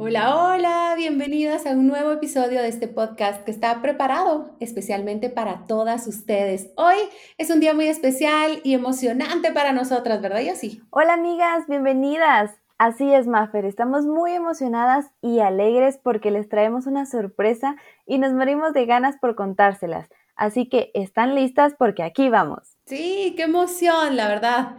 [0.00, 6.08] Hola, hola a un nuevo episodio de este podcast que está preparado especialmente para todas
[6.08, 6.70] ustedes.
[6.74, 6.96] Hoy
[7.38, 12.50] es un día muy especial y emocionante para nosotras, ¿verdad, sí Hola amigas, bienvenidas.
[12.78, 18.32] Así es, Maffer, estamos muy emocionadas y alegres porque les traemos una sorpresa y nos
[18.32, 20.08] morimos de ganas por contárselas.
[20.34, 21.74] Así que, ¿están listas?
[21.78, 22.76] Porque aquí vamos.
[22.86, 24.76] Sí, qué emoción, la verdad.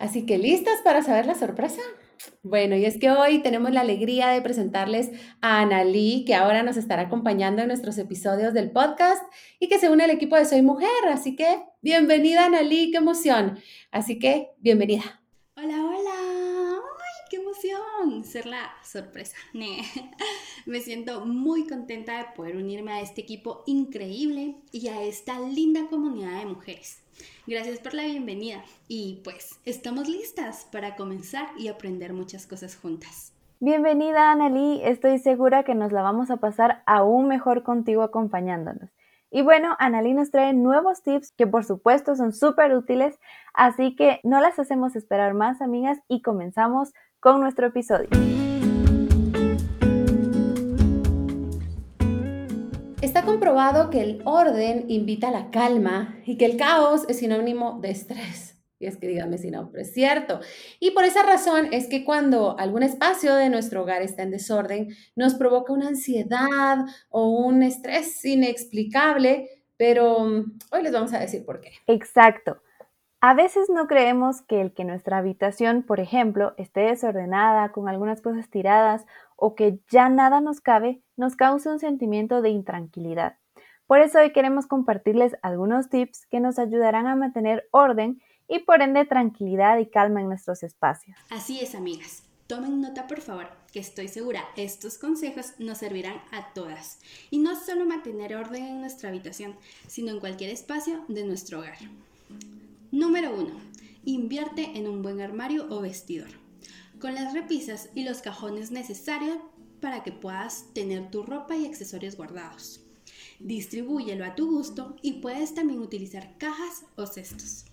[0.00, 1.80] Así que, ¿listas para saber la sorpresa?
[2.42, 5.10] Bueno, y es que hoy tenemos la alegría de presentarles
[5.40, 9.22] a Analí, que ahora nos estará acompañando en nuestros episodios del podcast
[9.58, 10.88] y que se une al equipo de Soy Mujer.
[11.08, 13.58] Así que, bienvenida Analí, qué emoción.
[13.90, 15.22] Así que, bienvenida.
[15.56, 16.80] Hola, hola.
[16.80, 18.24] ¡Ay, qué emoción!
[18.24, 19.36] Ser la sorpresa.
[20.66, 25.88] Me siento muy contenta de poder unirme a este equipo increíble y a esta linda
[25.88, 27.02] comunidad de mujeres.
[27.46, 33.32] Gracias por la bienvenida y pues estamos listas para comenzar y aprender muchas cosas juntas.
[33.58, 38.90] Bienvenida Anneli, estoy segura que nos la vamos a pasar aún mejor contigo acompañándonos.
[39.30, 43.18] Y bueno, Anneli nos trae nuevos tips que por supuesto son súper útiles,
[43.52, 48.08] así que no las hacemos esperar más amigas y comenzamos con nuestro episodio.
[53.30, 57.90] Comprobado que el orden invita a la calma y que el caos es sinónimo de
[57.90, 58.56] estrés.
[58.80, 60.40] Y es que dígame si no, pero es cierto.
[60.80, 64.88] Y por esa razón es que cuando algún espacio de nuestro hogar está en desorden,
[65.14, 71.44] nos provoca una ansiedad o un estrés inexplicable, pero mm, hoy les vamos a decir
[71.44, 71.70] por qué.
[71.86, 72.62] Exacto.
[73.22, 78.22] A veces no creemos que el que nuestra habitación, por ejemplo, esté desordenada, con algunas
[78.22, 79.04] cosas tiradas
[79.36, 83.36] o que ya nada nos cabe, nos causa un sentimiento de intranquilidad.
[83.86, 88.80] Por eso hoy queremos compartirles algunos tips que nos ayudarán a mantener orden y por
[88.80, 91.18] ende tranquilidad y calma en nuestros espacios.
[91.28, 92.22] Así es, amigas.
[92.46, 96.98] Tomen nota, por favor, que estoy segura estos consejos nos servirán a todas.
[97.30, 99.56] Y no solo mantener orden en nuestra habitación,
[99.88, 101.76] sino en cualquier espacio de nuestro hogar.
[102.92, 103.52] Número 1.
[104.04, 106.26] Invierte en un buen armario o vestidor,
[106.98, 109.38] con las repisas y los cajones necesarios
[109.80, 112.80] para que puedas tener tu ropa y accesorios guardados.
[113.38, 117.64] Distribúyelo a tu gusto y puedes también utilizar cajas o cestos.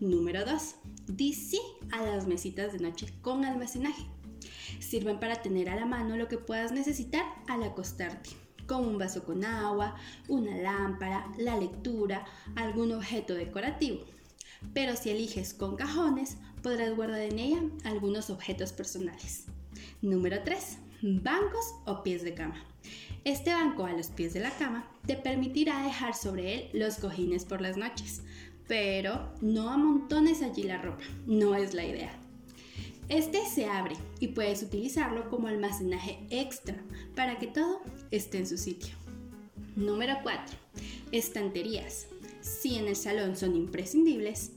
[0.00, 0.74] Número 2.
[1.06, 1.60] Di sí
[1.90, 4.06] a las mesitas de noche con almacenaje.
[4.80, 8.30] Sirven para tener a la mano lo que puedas necesitar al acostarte,
[8.66, 9.96] como un vaso con agua,
[10.28, 12.24] una lámpara, la lectura,
[12.56, 14.06] algún objeto decorativo
[14.74, 19.44] pero si eliges con cajones, podrás guardar en ella algunos objetos personales.
[20.00, 20.78] Número 3.
[21.02, 22.64] Bancos o pies de cama.
[23.24, 27.44] Este banco a los pies de la cama te permitirá dejar sobre él los cojines
[27.44, 28.22] por las noches,
[28.66, 32.12] pero no amontones allí la ropa, no es la idea.
[33.08, 36.76] Este se abre y puedes utilizarlo como almacenaje extra
[37.14, 37.80] para que todo
[38.10, 38.94] esté en su sitio.
[39.76, 40.56] Número 4.
[41.12, 42.06] Estanterías
[42.42, 44.50] si en el salón son imprescindibles,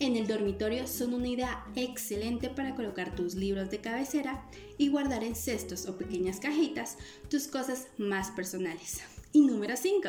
[0.00, 5.24] en el dormitorio son una idea excelente para colocar tus libros de cabecera y guardar
[5.24, 9.00] en cestos o pequeñas cajitas tus cosas más personales.
[9.32, 10.08] Y número 5.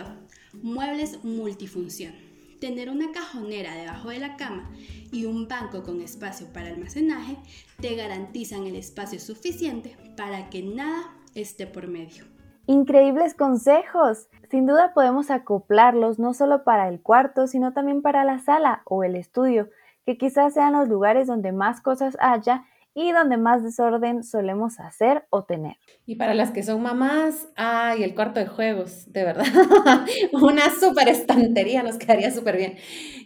[0.62, 2.13] Muebles multifunción.
[2.59, 4.69] Tener una cajonera debajo de la cama
[5.12, 7.38] y un banco con espacio para almacenaje
[7.81, 12.25] te garantizan el espacio suficiente para que nada esté por medio.
[12.69, 14.30] Increíbles consejos.
[14.52, 19.03] Sin duda podemos acoplarlos no solo para el cuarto, sino también para la sala o
[19.03, 19.69] el estudio,
[20.06, 25.26] que quizás sean los lugares donde más cosas haya y donde más desorden solemos hacer
[25.30, 25.78] o tener.
[26.06, 29.46] Y para las que son mamás, ay, el cuarto de juegos, de verdad,
[30.34, 32.78] una súper estantería nos quedaría súper bien.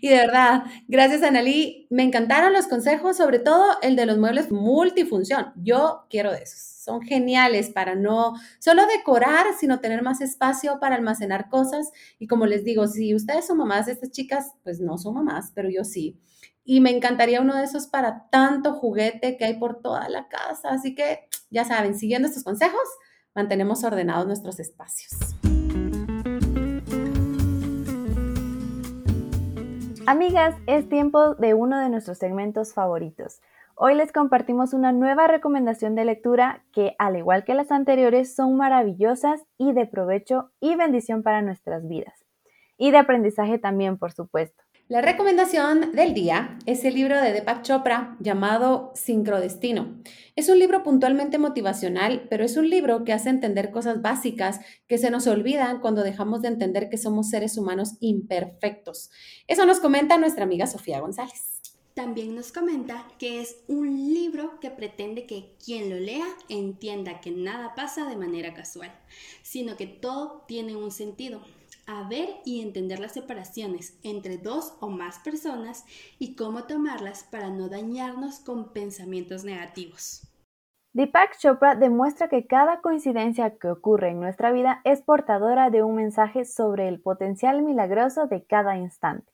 [0.01, 4.51] Y de verdad, gracias Analí, me encantaron los consejos, sobre todo el de los muebles
[4.51, 5.53] multifunción.
[5.55, 10.95] Yo quiero de esos son geniales para no solo decorar, sino tener más espacio para
[10.95, 11.91] almacenar cosas.
[12.19, 15.69] Y como les digo, si ustedes son mamás estas chicas, pues no son mamás, pero
[15.69, 16.19] yo sí.
[16.65, 20.69] Y me encantaría uno de esos para tanto juguete que hay por toda la casa.
[20.69, 22.87] Así que ya saben, siguiendo estos consejos,
[23.35, 25.11] mantenemos ordenados nuestros espacios.
[30.05, 33.41] Amigas, es tiempo de uno de nuestros segmentos favoritos.
[33.75, 38.55] Hoy les compartimos una nueva recomendación de lectura que, al igual que las anteriores, son
[38.55, 42.23] maravillosas y de provecho y bendición para nuestras vidas.
[42.77, 44.62] Y de aprendizaje también, por supuesto.
[44.89, 49.97] La recomendación del día es el libro de Deepak Chopra llamado Sincrodestino.
[50.35, 54.97] Es un libro puntualmente motivacional, pero es un libro que hace entender cosas básicas que
[54.97, 59.09] se nos olvidan cuando dejamos de entender que somos seres humanos imperfectos.
[59.47, 61.61] Eso nos comenta nuestra amiga Sofía González.
[61.93, 67.31] También nos comenta que es un libro que pretende que quien lo lea entienda que
[67.31, 68.91] nada pasa de manera casual,
[69.43, 71.41] sino que todo tiene un sentido
[71.87, 75.85] a ver y entender las separaciones entre dos o más personas
[76.19, 80.27] y cómo tomarlas para no dañarnos con pensamientos negativos.
[80.93, 85.95] Deepak Chopra demuestra que cada coincidencia que ocurre en nuestra vida es portadora de un
[85.95, 89.33] mensaje sobre el potencial milagroso de cada instante.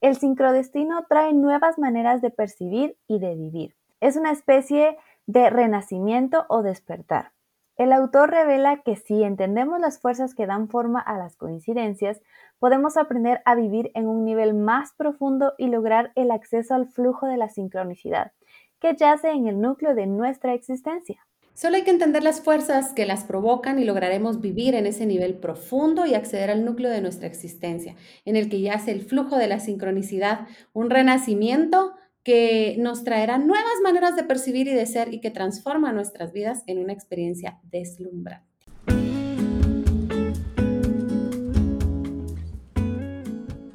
[0.00, 3.74] El sincrodestino trae nuevas maneras de percibir y de vivir.
[4.00, 4.96] Es una especie
[5.26, 7.32] de renacimiento o despertar.
[7.76, 12.22] El autor revela que si entendemos las fuerzas que dan forma a las coincidencias,
[12.58, 17.26] podemos aprender a vivir en un nivel más profundo y lograr el acceso al flujo
[17.26, 18.32] de la sincronicidad,
[18.80, 21.26] que yace en el núcleo de nuestra existencia.
[21.52, 25.34] Solo hay que entender las fuerzas que las provocan y lograremos vivir en ese nivel
[25.34, 27.94] profundo y acceder al núcleo de nuestra existencia,
[28.24, 31.94] en el que yace el flujo de la sincronicidad, un renacimiento
[32.26, 36.64] que nos traerá nuevas maneras de percibir y de ser y que transforma nuestras vidas
[36.66, 38.66] en una experiencia deslumbrante.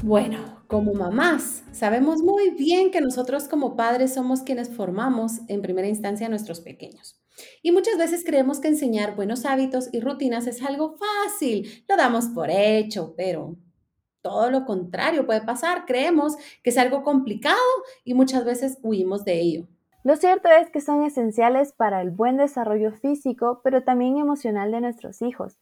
[0.04, 5.88] Bueno, como mamás, sabemos muy bien que nosotros como padres somos quienes formamos en primera
[5.88, 7.22] instancia a nuestros pequeños.
[7.64, 12.26] Y muchas veces creemos que enseñar buenos hábitos y rutinas es algo fácil, lo damos
[12.26, 13.56] por hecho, pero
[14.22, 15.86] todo lo contrario puede pasar.
[15.86, 17.58] Creemos que es algo complicado
[18.04, 19.68] y muchas veces huimos de ello.
[20.04, 24.82] Lo cierto es que son esenciales para el buen desarrollo físico, pero también emocional de
[24.82, 25.60] nuestros hijos.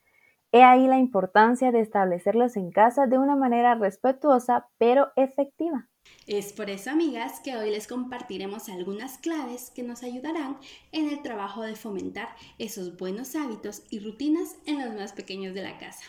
[0.52, 5.90] He ahí la importancia de establecerlos en casa de una manera respetuosa, pero efectiva.
[6.26, 10.58] Es por eso, amigas, que hoy les compartiremos algunas claves que nos ayudarán
[10.92, 15.64] en el trabajo de fomentar esos buenos hábitos y rutinas en los más pequeños de
[15.64, 16.06] la casa.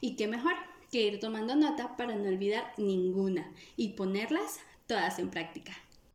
[0.00, 0.54] ¿Y qué mejor?
[0.90, 5.72] Que ir tomando nota para no olvidar ninguna y ponerlas todas en práctica.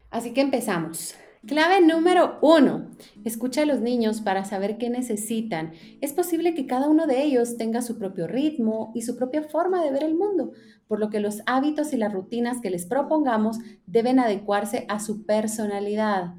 [0.09, 1.15] Así que empezamos.
[1.45, 2.87] Clave número uno.
[3.25, 5.73] Escucha a los niños para saber qué necesitan.
[5.99, 9.83] Es posible que cada uno de ellos tenga su propio ritmo y su propia forma
[9.83, 10.53] de ver el mundo,
[10.87, 15.25] por lo que los hábitos y las rutinas que les propongamos deben adecuarse a su
[15.25, 16.33] personalidad.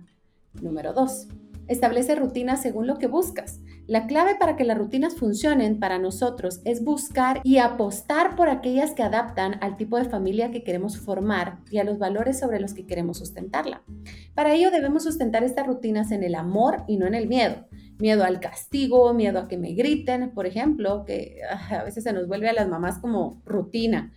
[0.62, 1.28] Número dos.
[1.68, 3.60] Establece rutinas según lo que buscas.
[3.86, 8.92] La clave para que las rutinas funcionen para nosotros es buscar y apostar por aquellas
[8.92, 12.72] que adaptan al tipo de familia que queremos formar y a los valores sobre los
[12.72, 13.82] que queremos sustentarla.
[14.34, 17.66] Para ello debemos sustentar estas rutinas en el amor y no en el miedo.
[17.98, 22.12] Miedo al castigo, miedo a que me griten, por ejemplo, que ah, a veces se
[22.14, 24.14] nos vuelve a las mamás como rutina.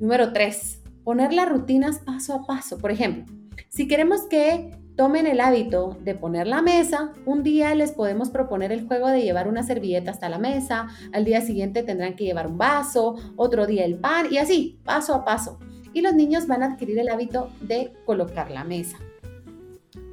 [0.00, 2.78] Número tres, poner las rutinas paso a paso.
[2.78, 3.26] Por ejemplo,
[3.68, 8.72] si queremos que tomen el hábito de poner la mesa, un día les podemos proponer
[8.72, 12.46] el juego de llevar una servilleta hasta la mesa, al día siguiente tendrán que llevar
[12.46, 15.58] un vaso, otro día el pan y así, paso a paso.
[15.92, 18.98] Y los niños van a adquirir el hábito de colocar la mesa.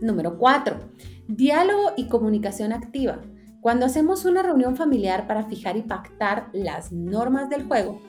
[0.01, 0.77] Número 4.
[1.27, 3.19] Diálogo y comunicación activa.
[3.62, 8.01] Cuando hacemos una reunión familiar para fijar y pactar las normas del juego,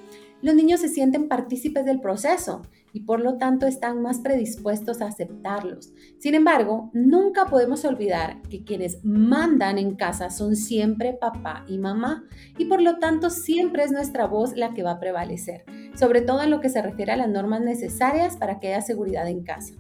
[0.45, 2.61] los niños se sienten partícipes del proceso
[2.93, 5.95] y por lo tanto están más predispuestos a aceptarlos.
[6.19, 12.25] Sin embargo, nunca podemos olvidar que quienes mandan en casa son siempre papá y mamá
[12.59, 16.43] y por lo tanto siempre es nuestra voz la que va a prevalecer, sobre todo
[16.43, 19.73] en lo que se refiere a las normas necesarias para que haya seguridad en casa.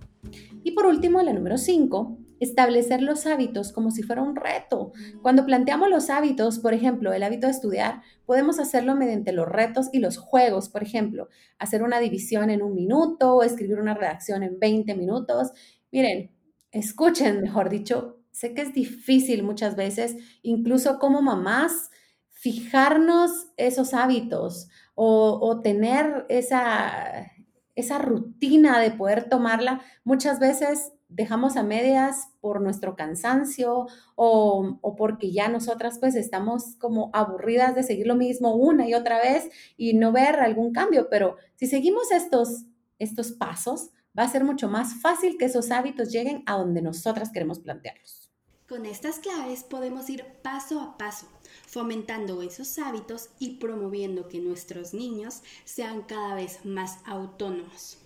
[0.62, 4.92] Y por último, la número 5, establecer los hábitos como si fuera un reto.
[5.22, 9.88] Cuando planteamos los hábitos, por ejemplo, el hábito de estudiar, podemos hacerlo mediante los retos
[9.92, 14.42] y los juegos, por ejemplo, hacer una división en un minuto o escribir una redacción
[14.42, 15.52] en 20 minutos.
[15.90, 16.30] Miren,
[16.70, 21.90] escuchen, mejor dicho, sé que es difícil muchas veces, incluso como mamás,
[22.30, 27.30] fijarnos esos hábitos o, o tener esa,
[27.74, 35.32] esa rutina de poder tomarla, muchas veces dejamos a medias por nuestro cansancio o, porque
[35.32, 39.94] ya nosotras pues estamos como aburridas de seguir lo mismo una y otra vez y
[39.94, 42.64] no ver algún cambio, pero si seguimos estos,
[42.98, 47.30] estos pasos, va a ser mucho más fácil que esos hábitos lleguen a donde nosotras
[47.32, 48.23] queremos plantearlos.
[48.68, 51.26] Con estas claves podemos ir paso a paso,
[51.66, 57.98] fomentando esos hábitos y promoviendo que nuestros niños sean cada vez más autónomos.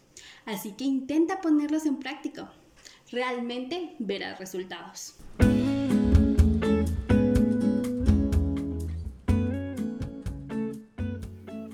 [0.46, 2.52] Así que intenta ponerlos en práctica
[3.12, 5.16] realmente verás resultados.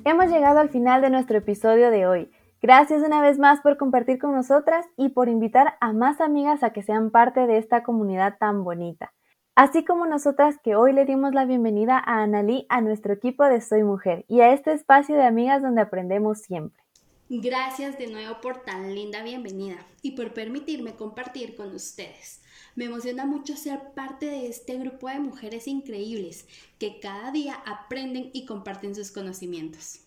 [0.05, 2.31] Hemos llegado al final de nuestro episodio de hoy.
[2.65, 6.73] Gracias una vez más por compartir con nosotras y por invitar a más amigas a
[6.73, 9.13] que sean parte de esta comunidad tan bonita.
[9.55, 13.61] Así como nosotras que hoy le dimos la bienvenida a Analí a nuestro equipo de
[13.61, 16.83] Soy Mujer y a este espacio de amigas donde aprendemos siempre.
[17.29, 22.41] Gracias de nuevo por tan linda bienvenida y por permitirme compartir con ustedes.
[22.77, 26.47] Me emociona mucho ser parte de este grupo de mujeres increíbles
[26.79, 30.04] que cada día aprenden y comparten sus conocimientos.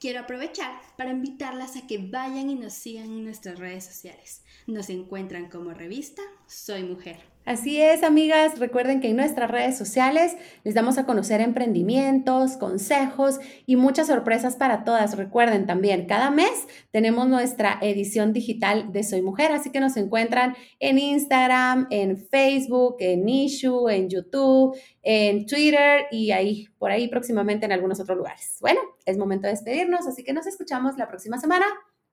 [0.00, 4.42] Quiero aprovechar para invitarlas a que vayan y nos sigan en nuestras redes sociales.
[4.66, 7.16] Nos encuentran como revista Soy Mujer.
[7.46, 8.58] Así es, amigas.
[8.58, 14.56] Recuerden que en nuestras redes sociales les damos a conocer emprendimientos, consejos y muchas sorpresas
[14.56, 15.16] para todas.
[15.16, 20.56] Recuerden también, cada mes tenemos nuestra edición digital de Soy Mujer, así que nos encuentran
[20.80, 27.64] en Instagram, en Facebook, en Issue, en YouTube, en Twitter y ahí, por ahí próximamente
[27.64, 28.56] en algunos otros lugares.
[28.60, 31.66] Bueno, es momento de despedirnos, así que nos escuchamos la próxima semana.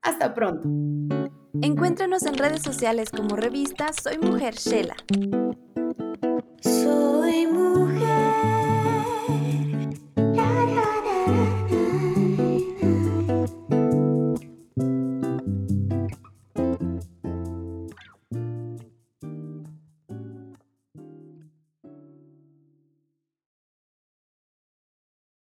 [0.03, 1.22] Hasta pronto.
[1.61, 4.95] Encuéntranos en redes sociales como revista Soy Mujer Shela.
[6.61, 8.12] Soy mujer.